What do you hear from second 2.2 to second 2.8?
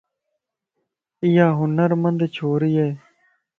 ڇوري